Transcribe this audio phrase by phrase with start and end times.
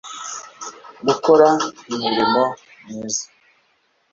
[1.07, 1.49] Gukora
[1.93, 2.41] imirimo
[2.87, 3.25] myiza